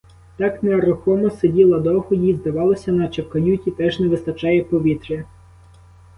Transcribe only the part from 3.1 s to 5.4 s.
в каюті теж не вистачає повітря.